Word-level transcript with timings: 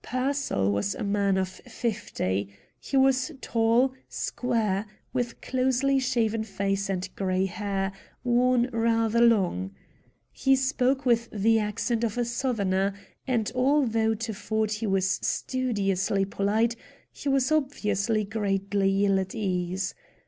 Pearsall 0.03 0.71
was 0.71 0.95
a 0.95 1.03
man 1.03 1.37
of 1.37 1.47
fifty. 1.47 2.49
He 2.79 2.97
was 2.97 3.31
tall, 3.39 3.93
spare, 4.09 4.87
with 5.13 5.39
closely 5.41 5.99
shaven 5.99 6.43
face 6.43 6.89
and 6.89 7.07
gray 7.15 7.45
hair, 7.45 7.91
worn 8.23 8.67
rather 8.73 9.21
long. 9.21 9.75
He 10.31 10.55
spoke 10.55 11.05
with 11.05 11.29
the 11.31 11.59
accent 11.59 12.03
of 12.03 12.17
a 12.17 12.25
Southerner, 12.25 12.95
and 13.27 13.51
although 13.53 14.15
to 14.15 14.33
Ford 14.33 14.71
he 14.71 14.87
was 14.87 15.05
studiously 15.21 16.25
polite, 16.25 16.75
he 17.11 17.29
was 17.29 17.51
obviously 17.51 18.23
greatly 18.23 19.05
ill 19.05 19.19
at 19.19 19.35
ease. 19.35 19.93